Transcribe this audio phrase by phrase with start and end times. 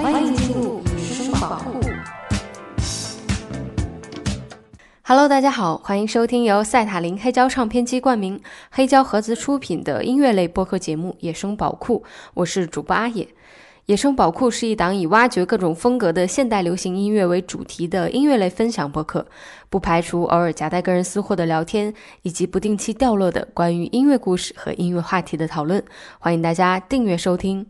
[0.00, 1.80] 欢迎进入野生宝库。
[5.02, 8.40] Hello，大家好，欢迎收听由赛塔林黑胶唱片机冠名、
[8.70, 13.26] 黑胶盒子出品的音乐类播客节目《野生宝库》，我是主播阿野。
[13.86, 19.26] 野生宝库是一档以挖掘各种风格的现代流行音乐为主题的音乐类分享播客，
[19.68, 25.84] 不排除偶尔夹带个人私货的聊天，以及不定期掉落的关于音乐故事和音乐话题的讨论。
[26.20, 27.66] 欢迎大家订阅收听。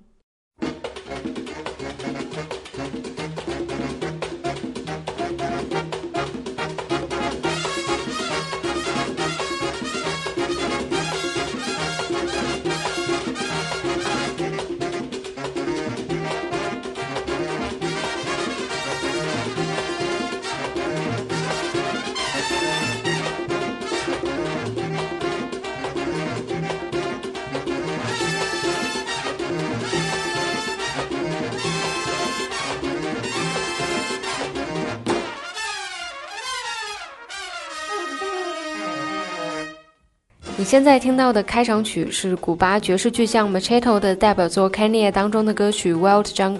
[40.68, 46.58] 现在听到的开场曲是古巴爵士巨匠 Machado 的代表作《Kenya》当中的歌曲《Wild Jungle》。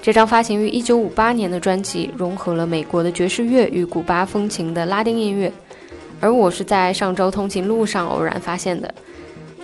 [0.00, 5.52] 这张发行于1958年的专辑融合了美国的爵士乐与古巴风情的拉丁音乐，
[6.20, 8.94] 而我是在上周通勤路上偶然发现的。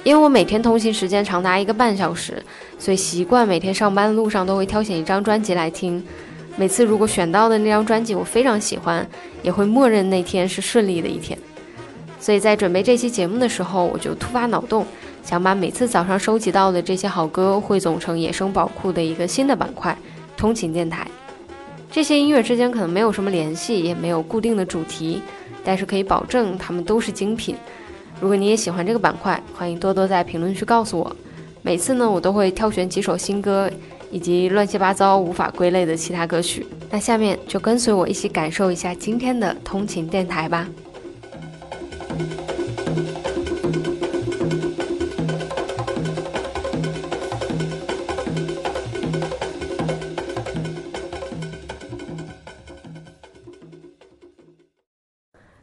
[0.02, 2.44] 因为我每天通勤时间长达一个半小时，
[2.78, 6.04] 所以习惯每天上班的路上都会挑选一张专辑来听。
[6.56, 9.08] 每次如果选到的那张专辑我非常喜欢，
[9.42, 11.38] 也会默认那天是顺利的一天。
[12.24, 14.86] 所以在准备这期节目的时候，我就突发脑洞，
[15.22, 19.94] 想把每次早上收集到的这些好歌汇总成野生宝库的一个新的板块——
[20.34, 21.06] 通勤电台。
[21.90, 25.20] 这些音乐之间可能没有什么联系，也没有固定的主题，
[25.62, 27.54] 但是可以保证它们都是精品。
[28.18, 31.14] 如果你也喜欢这个板块，欢迎多多在评论区告诉我。
[31.60, 33.70] 每次呢，我都会挑选几首新歌，
[34.10, 36.66] 以及乱七八糟无法归类的其他歌曲。
[36.90, 40.66] 那下面就跟随我一起感受一下今天的通勤电台吧。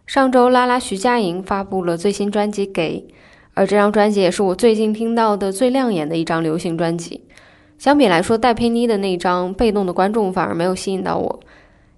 [0.05, 3.07] 上周，拉拉徐佳莹发布了最新专辑《给》，
[3.53, 7.21] 而这张专辑也是我最近听到的最亮眼的一张流行专辑。
[7.77, 11.39] 相比来说，戴佩妮的那张《被动的观众》反而没有吸引到我。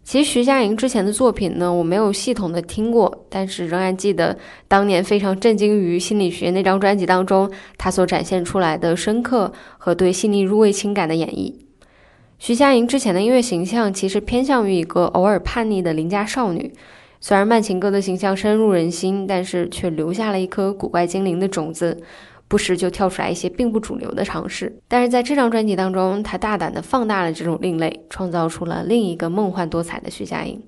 [0.04, 4.38] 其实徐佳莹之前的作品呢，我没有系统的听过，但是仍然记得
[4.68, 11.54] 当年非常震惊于《心理学》那张专辑当中，她所展现出来的深刻和对细腻入味情感的演绎。
[12.38, 16.74] 徐佳莹之前的音乐形象其实偏向于一个偶尔叛逆的邻家少女。
[17.22, 22.04] 虽然慢情歌的形象深入人心，但是却留下了一颗古怪精灵的种子，
[22.54, 24.78] 不时就跳出来一些并不主流的尝试。
[24.88, 30.62] 但是在这张专辑当中，他大胆地放大了这种另类，创造出了另一个梦幻多彩的徐佳莹。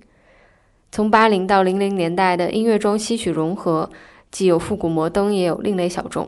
[0.92, 3.88] 从八零到零零年代的音乐中吸取融合，
[4.32, 6.28] 既有复古摩登，也有另类小众。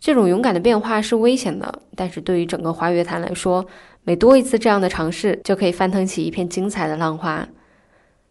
[0.00, 3.64] 这种勇敢的变化是危险的，但是对于整个华语乐坛来说，
[4.02, 7.46] 每多一次这样的尝试，就可以翻腾起一片精彩的浪花。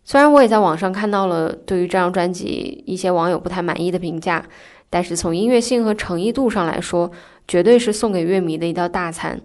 [0.04, 4.46] 虽然我也在网上看到了对于这张专辑一些网友不太满意的评价，
[4.90, 7.12] 但是从音乐性和诚意度上来说，
[7.48, 9.42] 绝对是送给乐迷的一道大餐。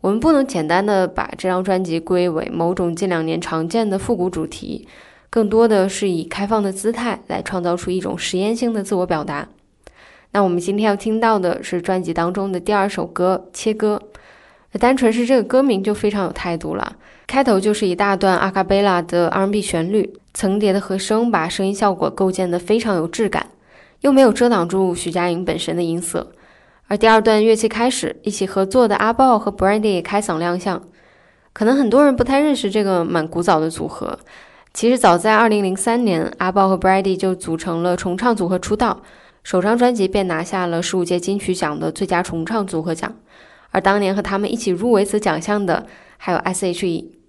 [0.00, 4.88] 我们不能简单的把这张专辑归为某种近两年常见的复古主题，
[5.30, 9.48] 更多的是以开放的姿态来创造出一种实验性的自我表达。
[10.32, 14.02] 那我们今天要听到的是专辑当中的第二首歌《切割》。
[14.78, 16.96] 单纯是这个歌名就非常有态度了，
[17.26, 23.48] 开头就是一大段阿卡贝拉的 R&B 旋律，层叠的和声把声音效果构建得非常有质感，
[24.02, 26.30] 又没有遮挡住徐佳莹本身的音色。
[26.86, 30.82] 而第二段乐器开始，一起合作的阿豹和 Brandy 也开嗓亮相。
[31.54, 34.18] 可能很多人不太认识这个蛮古早的组合，
[34.74, 39.02] 其实早在2003年，阿豹和 Brandy 就组成了重唱组合出道，
[39.42, 43.14] 首张专辑便拿下了十五届金曲奖的最佳重唱组合奖。
[43.70, 45.86] 而当年和他们一起入围此奖项的
[46.18, 47.21] 还有 S.H.E。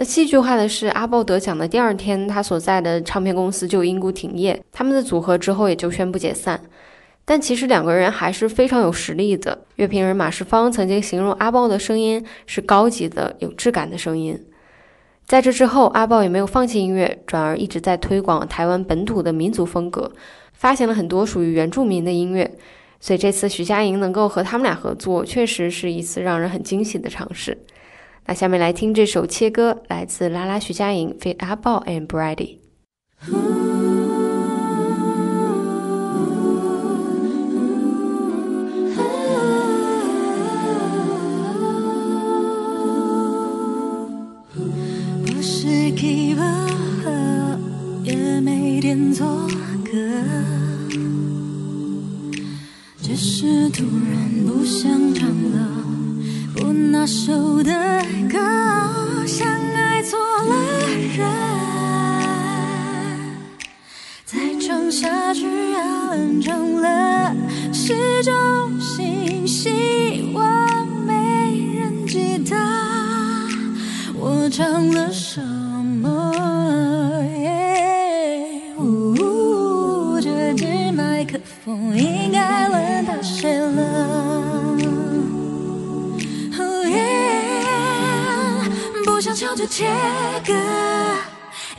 [0.00, 6.62] 那戏剧化的是，阿豹得奖的第二天，他所在的唱片公司就因故停业，他们的组合之后也就宣布解散。
[7.24, 9.64] 但其实两个人还是非常有实力的。
[9.74, 14.40] 乐评人马世芳曾经形容阿豹的声音是高级的、有质感的声音。
[15.26, 20.12] 在这之后，阿豹也没有放弃音乐，转而一直在推广台湾本土的民族风格，
[20.52, 22.48] 发行了很多属于原住民的音乐。
[23.00, 27.58] 所以这次徐佳莹能够和他们俩合作，确实是一次让人很惊喜的尝试。
[28.28, 32.58] 那下面来听这首切歌来自拉拉徐佳莹 fit up all and brightly
[45.24, 46.42] 不是给我
[47.02, 47.58] 喝
[48.04, 49.26] 也没点作
[49.86, 49.90] 葛
[53.00, 55.77] 只是突然不想唱了。
[56.90, 57.72] 那首的
[58.30, 58.38] 歌，
[59.26, 60.54] 像爱错了
[61.16, 61.26] 人，
[64.24, 67.34] 再唱下去要冷场了，
[67.72, 68.32] 是种
[68.80, 69.72] 星星
[89.78, 89.86] 切
[90.44, 90.52] 歌，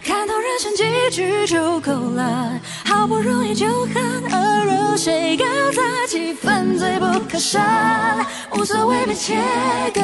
[0.02, 2.58] 看透人生几句就够了。
[2.86, 5.44] 好不容易就很耳热，谁搞
[5.74, 7.60] 砸气氛最不可赦？
[8.54, 9.36] 无所谓被切
[9.94, 10.02] 割，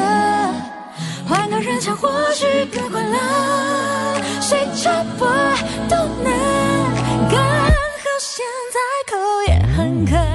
[1.26, 4.20] 换个人唱或许更快乐。
[4.42, 5.26] 谁插播
[5.88, 6.30] 都能，
[7.30, 7.72] 刚好
[8.20, 8.44] 现
[8.74, 8.78] 在
[9.10, 9.16] 口
[9.48, 10.25] 也很渴。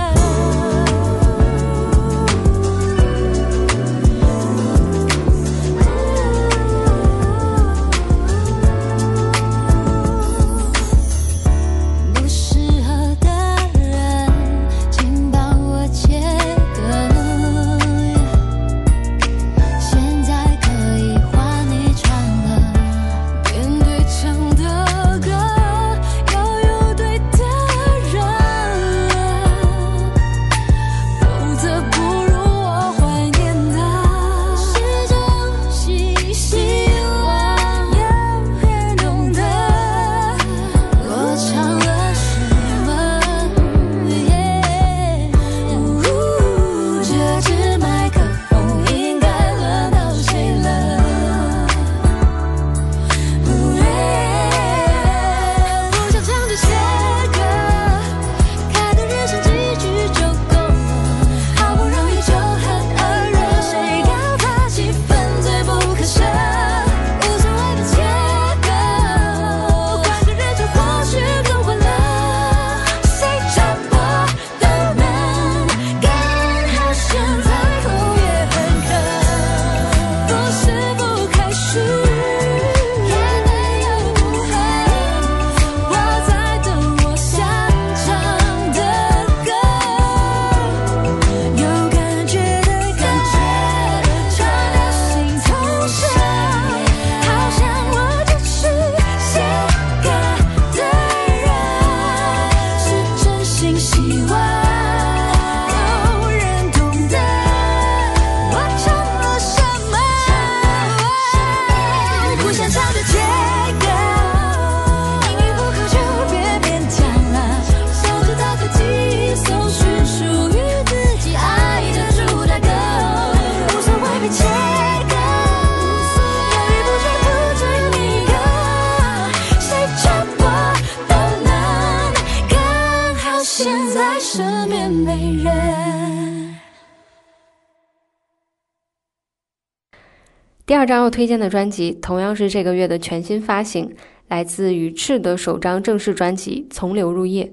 [140.72, 143.94] 第二张要推荐的专辑同样是这个月的全新发行，
[144.30, 147.44] 来自于赤的首张正式专辑《从流入夜》。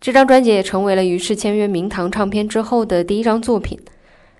[0.00, 3.78] 这张专辑也成为了于赤签约明堂唱片之后的第一张作品。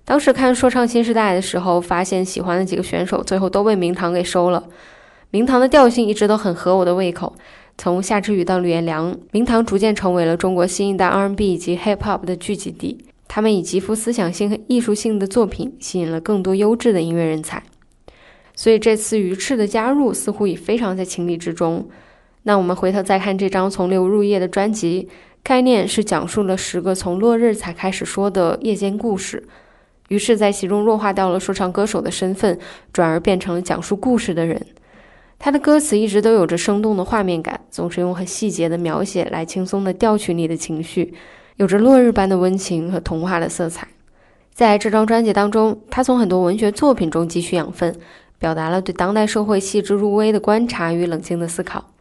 [0.04, 4.64] 当时看《说唱新时代》的时候，发现喜欢的几个选手最后都被明堂给收了。
[5.30, 7.36] 明堂的调性一直都很合我的胃口，
[7.78, 13.04] 从夏之雨到吕彦良，明堂逐渐成为了中国新一代 R&B 以及 Hip Hop 的聚集地。
[13.28, 17.62] 他们以极富思想性和艺术性的作品，吸引了更多优质的音乐人才。
[18.60, 21.88] 所以这次鱼翅的加入似乎也非常在情理之中。
[22.42, 25.08] 那我们回头再看这张从流入夜的专辑，
[25.42, 29.42] 概念是讲述了十个从落日才开始说的夜间故事，
[30.08, 32.58] 于是，在其中弱化掉了说唱歌手的身份，
[32.92, 34.60] 转而变成了讲述故事的人。
[35.38, 41.14] 他的歌词一直都有着生动的画面感，总是用很细节的描写来轻松的调取你的情绪，
[41.56, 43.88] 有着落日般的温情和童话的色彩。
[44.52, 47.98] 在这张专辑当中，他从很多文学作品中汲取养分。
[48.40, 51.92] 表达了对当代社会细致入微的观察与冷静的思考。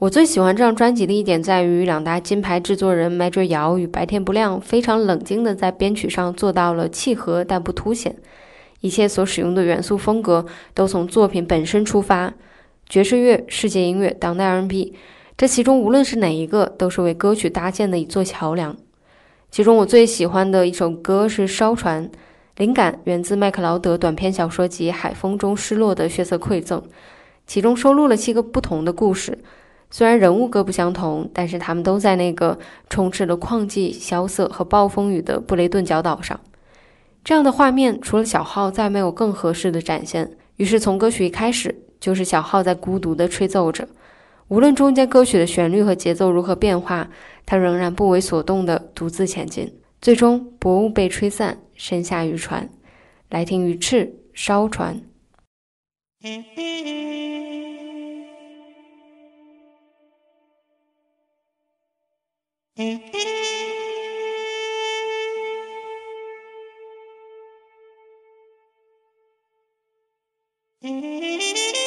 [0.00, 8.16] 我最喜欢这张专辑的一点在于，两大金牌制作人 Major 姚与白天不亮非常冷静地在编曲上做到了契合但不凸显，
[8.80, 12.34] 一切所使用的元素风格都从作品本身出发，
[12.88, 14.94] 爵士乐、世界音乐、当代 R&B，
[15.36, 18.76] 这其中无论是哪一个，都是为歌曲搭建的一座桥梁。
[19.52, 22.08] 其中我最喜欢的一首歌是《烧船》。
[22.56, 26.78] 灵感源自麦克劳德短篇小说集《海风中失落的血色馈赠》，
[27.46, 29.38] 其中收录了七个不同的故事，
[29.90, 32.58] 虽然人物各不相同，但是他们都在那个
[32.90, 36.38] 充斥了矿迹、萧瑟和暴风雨的布雷顿角岛上。
[37.24, 40.30] 这样的画面，除了小号，再没有更合适的展现。
[40.56, 43.88] 于是，从歌曲一开始，就是小号在孤独地吹奏着。
[44.48, 47.08] 无论中间歌曲的旋律和节奏如何变化，
[47.46, 49.72] 他仍然不为所动地独自前进。
[50.02, 52.70] 最终，薄雾被吹散，身下渔船。
[53.28, 55.02] 来听鱼翅烧船。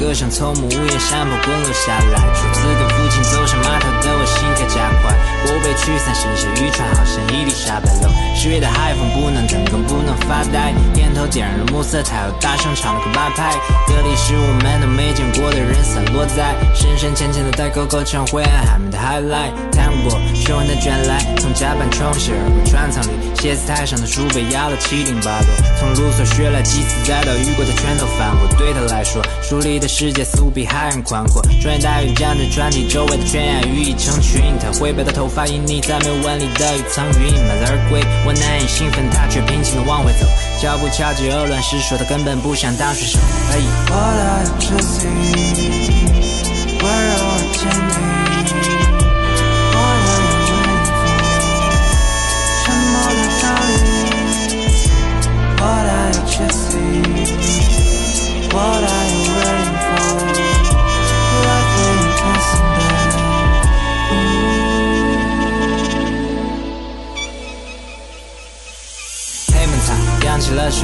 [0.00, 2.16] 歌声从木屋檐山坡滚落下来。
[2.32, 5.14] 初次跟父亲走上码头的我心跳加快，
[5.44, 8.08] 我被驱散，剩下渔船好像伊丽莎白楼。
[8.34, 13.52] 十月的海风不能等，更不能发呆，烟头点燃了暮色，他又大声唱了个八拍。
[13.86, 19.52] 这里是我们都没见过的人散落在深深浅浅的代沟口，成灰暗海面 highlight。
[19.72, 28.46] 谈过凶狠的卷来，从甲板冲洗而过船舱里，写字台上的书被压了七零八落，从卢梭学来几次，再到雨过，他全都翻过。
[28.58, 31.40] 对他来说，书里的世界似乎比海岸宽阔。
[31.62, 38.00] 专业大雨将这船体周围的悬崖雨一成群，他灰白的头发隐匿在没有纹理的雨层云满载而归。
[38.26, 40.26] 我难以兴奋，他却平静地往回走，
[40.60, 43.18] 脚步敲击鹅卵石，说他根本不想当水手。
[43.50, 43.58] 哎
[56.20, 57.00] What you see
[58.52, 58.99] what I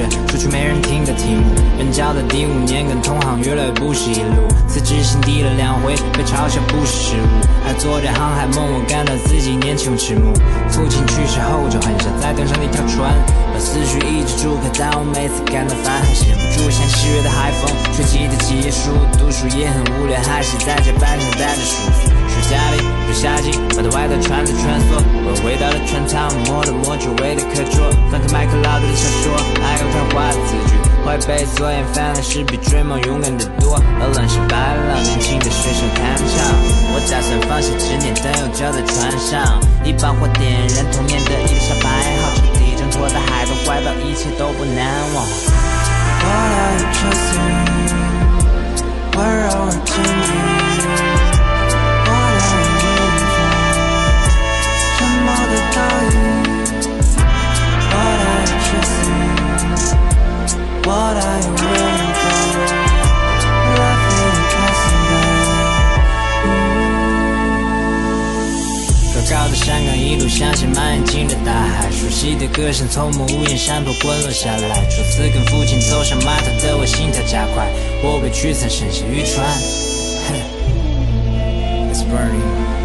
[0.02, 1.42] 扬起了雪，除去没人听的题目。
[1.78, 4.46] 人教的第五年，跟同行越来越不是一路。
[4.68, 7.26] 辞职信递了两回，被嘲笑不是失误。
[7.64, 10.32] 还做着航海梦，我感到自己年轻迟暮。
[10.68, 13.14] 父亲去世后，就很想再登上那条船，
[13.52, 14.68] 把思绪一直住开。
[14.78, 18.92] 但我每次感到烦，还忍不住像七月的海风，吹起的几页书。
[19.18, 22.15] 读书也很无聊，还是在甲板上待着舒服。
[22.37, 22.76] 暑假里，
[23.09, 29.33] 不夏季，把的外套穿着穿梭，我回到了船舱，摸了摸久违的课桌，翻开麦克劳德的小说，
[29.64, 30.76] 爱用他画的字句。
[31.00, 36.52] 怀被所厌烦的事比追梦勇敢的多，鹅卵石白了，年轻的水手弹唱。
[36.93, 41.88] 我打算放下执念，等有脚在船上，一把火点燃童年的伊丽莎白
[42.21, 44.85] 号，彻底挣脱的海豚怀抱，一切都不难
[45.16, 45.25] 忘。
[46.21, 47.64] What are you chasing?
[49.16, 50.45] Where are you changing?
[50.45, 50.55] What
[60.87, 62.62] What are you waiting for?
[63.75, 65.35] Life ain't passing by.
[69.16, 74.87] 高高的山岗一路向下蔓延进了大海，熟悉的歌声从木屋檐山坡滚落下来。
[74.88, 77.69] 初次跟父亲走上码头的我心跳加快，
[78.05, 79.45] 我被驱散，剩下渔船。
[81.90, 82.75] It's burning。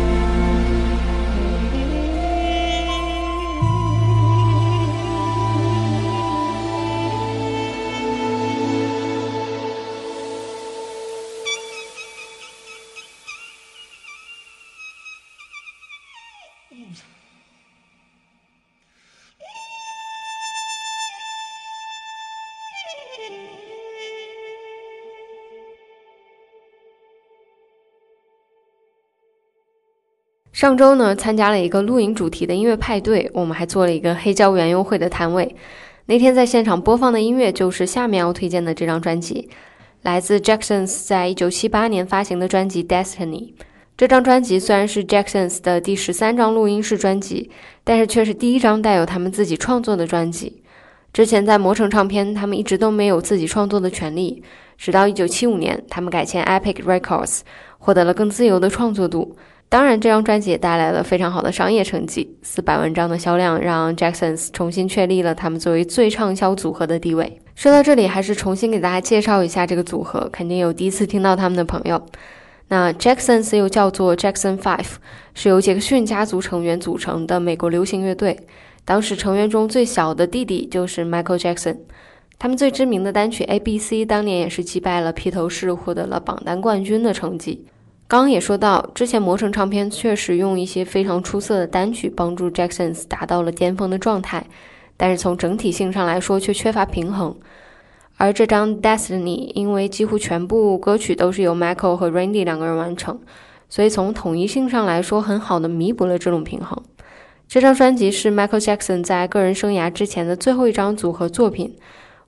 [30.61, 35.55] 上周呢，参加了一个露营主题的音乐派对，我们还做了一个黑胶园优惠的摊位。
[36.05, 39.49] 那天在现场播放的音乐就是下面要推荐的这张专辑，
[40.03, 43.39] 来自 Jacksons 在一九七八年发行的专辑《Destiny》。
[43.97, 47.49] 这张专辑虽然是 Jacksons 的第十三张录音室专辑，
[47.83, 50.61] 但是却是第一张带有他们自己创作的专辑。
[51.11, 54.43] 之前在魔城唱片，他们一直都没有自己创作的权利，
[54.77, 57.39] 直到一九七五年，他们改签 Epic Records，
[57.79, 59.35] 获得了更自由的创作度。
[59.71, 67.39] 当然，这张专辑也带来了非常好的商业成绩，四百万张的销量让 Jacksons 重新确立了他们作为最畅销组合的地位。
[67.55, 72.05] 说到这里，还是重新给大家介绍一下这个组合，肯定有第一次听到他们的朋友。
[72.67, 74.95] 那 Jacksons 又叫做 Jackson Five，
[75.33, 78.37] 是由杰克逊家族成员组成的美国流行乐队。
[78.83, 81.77] 当时成员中最小的弟弟就是 Michael Jackson。
[82.37, 87.67] 他们最知名的单曲《A B C》当年也是击败了披头士，获得了榜单冠军的成绩。
[88.11, 94.45] 刚刚也说到，之前魔城唱片确实用一些非常出色的单曲帮助 Jacksons 达到了巅峰的状态，
[94.97, 97.33] 但是从整体性上来说却缺乏平衡。
[98.17, 103.17] 而这张《Destiny》因为几乎全部歌曲都是由 Michael 和 Randy 两个人完成，
[103.69, 106.83] 所以从统一性上来说，很好的弥补了这种平衡。
[107.47, 111.77] 这张专辑是 Michael Jackson 在个人生涯之前的最后一张组合作品。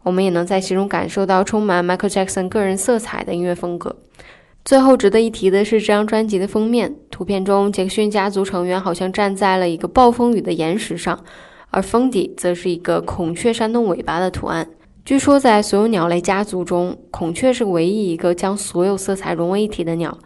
[0.03, 3.97] 我们也能在其中感受到充满 Michael Jackson 个人色彩的音乐风格。
[4.65, 11.21] 最后值得一提的是这张专辑的封面，图片中杰克逊家族成员好像站在了一个暴风雨的岩石上，
[11.69, 14.69] 而封底则是一个孔雀扇动尾巴的图案。
[15.03, 20.17] 据说在所有鸟类家族中，孔雀是唯一一个将所有色彩融为一体的鸟，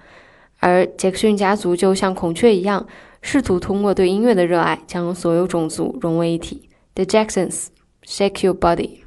[0.60, 2.86] 而杰克逊家族就像孔雀一样，
[3.24, 6.70] 试图通过对音乐的热爱将所有种族融为一体。
[6.94, 7.70] The Jacksons,
[8.06, 9.06] Shake Your Body。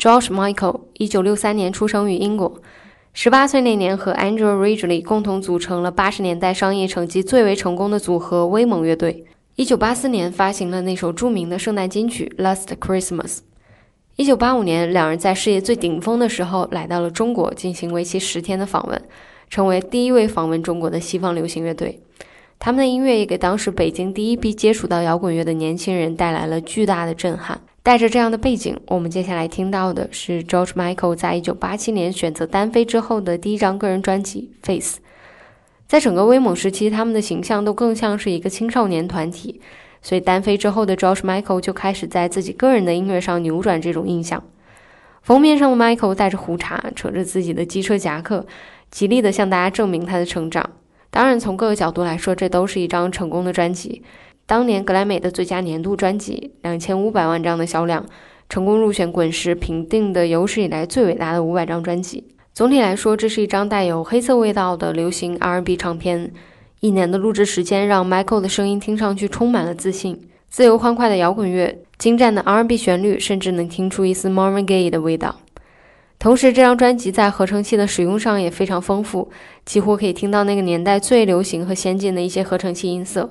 [0.00, 2.62] George Michael，一九六三年出生于英国，
[3.12, 9.26] 十八岁那年和 Andrew Ridgely 共同组成了八十年代商业成绩最为成功的组合威猛乐队。
[9.56, 13.26] 一九八四年发行了那首著名的圣诞金曲《Last Christmas》。
[14.16, 19.02] 一九八五年，两人在事业最顶峰的时候来到了中国，进行为期十天的访问，
[19.50, 22.00] 成为第一位访问中国的西方流行乐队。
[22.58, 27.60] 他们的音乐也给当时北京第一批接触到摇滚乐的年轻人带来了巨大的震撼。
[27.82, 34.98] 带着这样的背景，我们接下来听到的是 George Michael 在一九八七年选择单飞之后的第一张个人专辑《Face》。
[35.88, 39.62] 在整个威猛时期，他们的形象都更像是一个青少年团体，
[40.02, 44.44] 所以单飞之后的 George Michael 就开始在自己个人的音乐上扭转这种印象。
[45.22, 48.46] 封面上的 Michael 戴着胡茬，扯着自己的机车夹克，
[48.90, 50.70] 极力的向大家证明他的成长。
[51.10, 54.02] 当然，从各个角度来说，这都是一张成功的专辑。
[54.50, 58.04] 当年格莱美的最佳年度专辑，两千五百万张的销量，
[58.48, 62.24] 成功入选滚石评定的有史以来最伟大的五百张专辑。
[62.52, 66.32] 总体来说，这是一张带有黑色味道的流行 R&B 唱片。
[66.80, 75.36] 一年的录制时间让 Michael 的声音听上去充满了自信，自由欢快的摇滚乐，精湛的 R&B 旋律，甚至能听出一丝 Marvin Gaye 的味道。
[76.18, 79.30] 同时，这张专辑在合成器的使用上也非常丰富，
[79.64, 83.30] 几乎可以听到那个年代最流行和先进的一些合成器音色。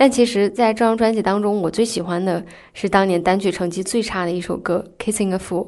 [0.00, 5.66] 但其实，在这张专辑当中，我最喜欢的是当年单曲成绩最差的一首歌《Kissing a Fool》。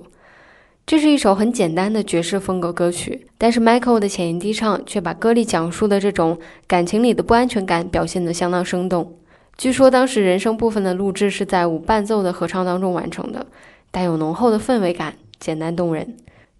[0.86, 9.18] 这是一首很简单的爵士风格歌曲，但是 Michael 的浅吟低唱却把歌里讲述的这种感情里的不安全感表现得相当生动。
[9.58, 13.46] 据说当时人声部分的录制是在无伴奏的合唱当中完成的，
[13.90, 16.16] 带有浓厚的氛围感，简单动人。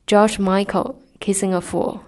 [0.07, 2.01] George Michael Kissing a Fool。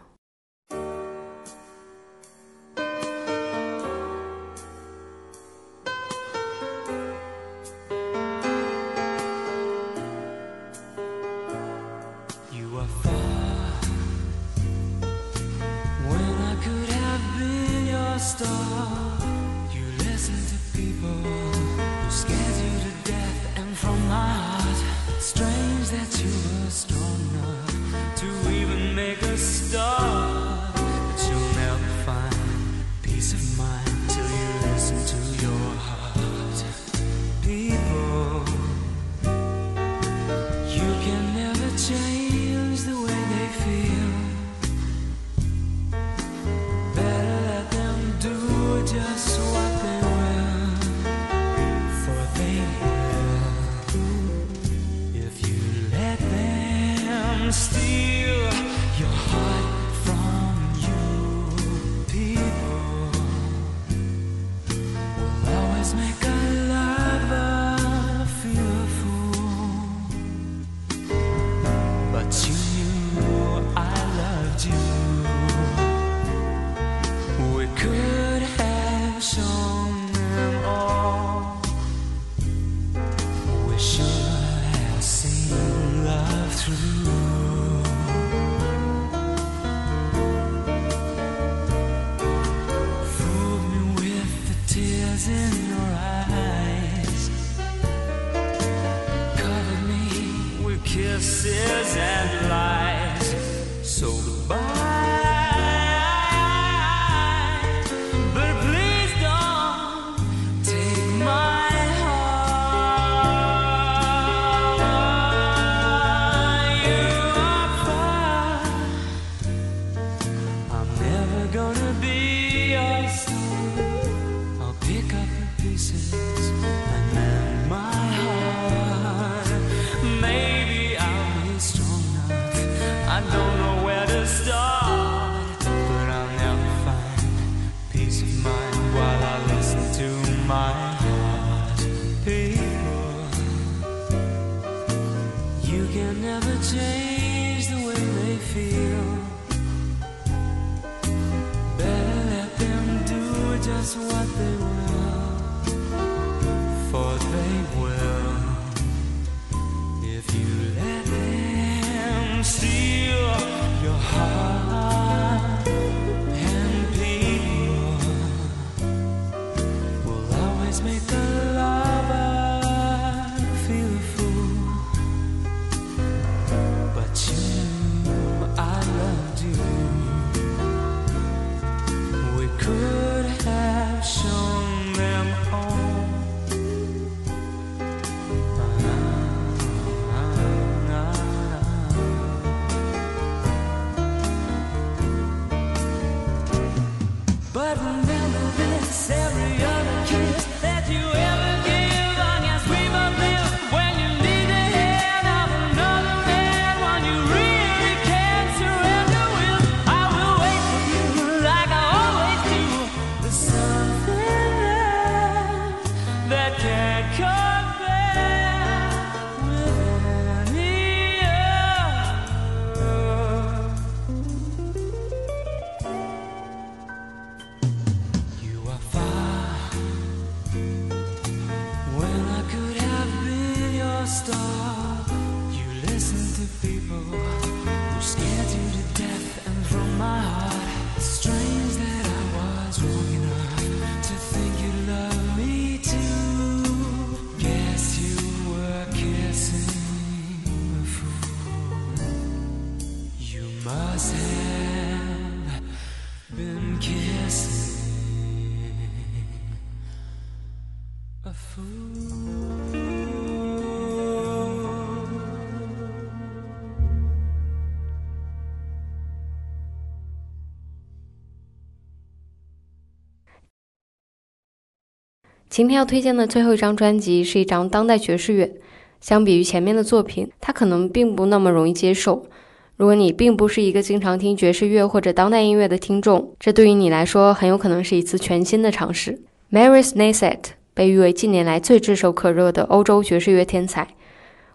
[275.55, 278.53] 今天要推荐的最后一张专辑是一张当代爵士乐。
[279.01, 282.27] 相比于前面的作品，它可能并不那么容易接受。
[282.75, 289.21] 如果你并不是一个经常听爵士乐或者当代音乐的听众，这对于你来说很有可能是一次全新的尝试。
[289.53, 290.40] Maurice Naset
[290.75, 293.87] 被誉为近年来最炙手可热的欧洲爵士乐天才。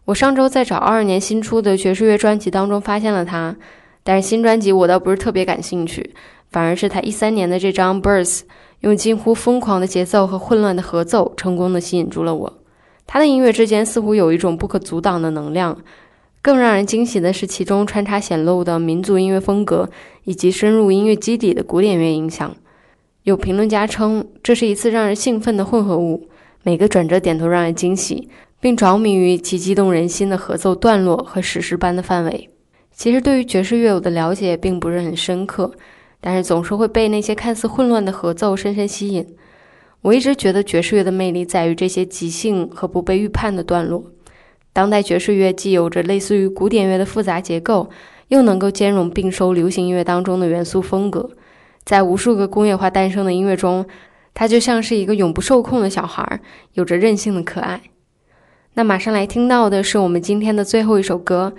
[0.04, 3.56] 我上周在找二二年新出的爵士乐专辑当中发现了他，
[4.04, 6.14] 但是新专辑我倒不是特别感兴趣，
[6.52, 8.40] 反而是他一三年的这张《Birds》，
[8.82, 12.54] 用近乎疯狂的节奏和混乱的合奏，成功的吸引住了我。
[13.06, 15.78] 他的音乐之间似乎有一种不可阻挡的能量。
[16.42, 19.89] 更让人惊喜的是，其中穿插显露的民族音乐风格
[20.24, 22.56] 以及深入音乐基底的古典乐影响。
[23.24, 26.30] 有评论家称，这是一次让人兴奋的混合物，
[26.63, 28.30] 每个转折点都让人惊喜，
[28.62, 32.50] 并着迷于其激动人心的合奏段落和史诗般的范围。
[32.94, 35.72] 其实，对于爵士乐我的了解并不是很深刻，
[36.21, 39.25] 但是总是会被那些看似混乱的合奏深深吸引。
[40.01, 44.03] 我一直觉得爵士乐的魅力在于这些即兴和不被预判的段落。
[44.71, 47.89] 当代爵士乐既有着类似于古典乐的复杂结构，
[48.29, 51.32] 又能够兼容并收流行音乐当中的元素风格。
[51.84, 53.86] 在无数个工业化诞生的音乐中，
[54.34, 56.39] 它就像是一个永不受控的小孩，
[56.73, 57.82] 有着任性的可爱。
[58.75, 61.53] 那马上来听到的是我们今天的最后一首歌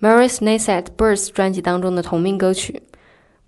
[0.00, 2.82] ，Maurice Naset Birth 专辑当中的同名歌曲。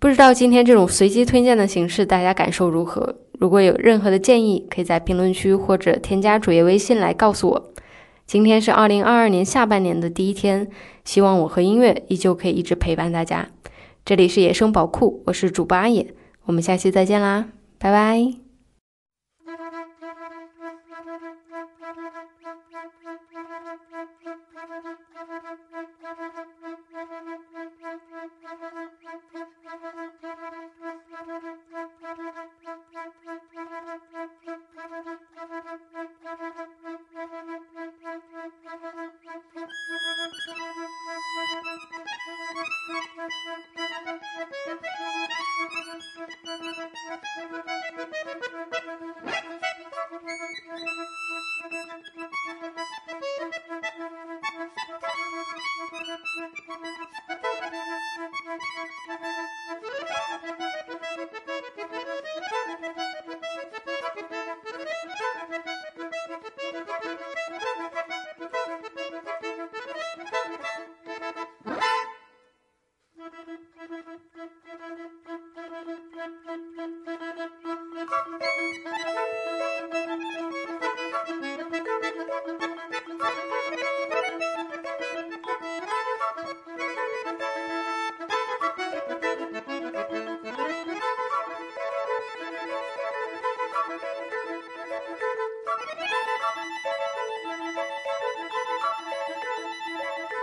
[0.02, 3.14] 不知道今天这种随机推荐的形式大家感受如何？
[3.38, 7.72] 如果有任何的建议，可以在评论区或者添加主页微信来告诉我。
[8.26, 10.66] 今天是二零二二年下半年的第一天，
[11.04, 13.46] 希望我和音乐依旧可以一直陪伴大家。
[14.04, 16.12] 这里是野生宝库，我是主播阿野，
[16.46, 18.41] 我们下期再见啦，拜拜。